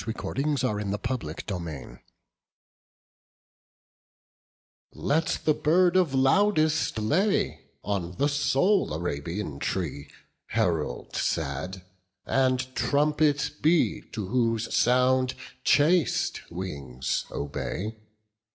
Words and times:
The 0.03 0.13
Phoenix 0.13 0.63
and 0.63 0.91
the 0.91 0.97
Turtle 0.97 1.99
LET 4.93 5.37
the 5.45 5.53
bird 5.53 5.95
of 5.95 6.15
loudest 6.15 6.97
lay 6.97 7.65
On 7.83 8.13
the 8.17 8.27
sole 8.27 8.95
Arabian 8.95 9.59
tree, 9.59 10.09
Herald 10.47 11.15
sad 11.15 11.83
and 12.25 12.73
trumpet 12.73 13.51
be, 13.61 14.01
To 14.13 14.25
whose 14.25 14.75
sound 14.75 15.35
chaste 15.63 16.49
wings 16.49 17.27
obey. 17.29 17.95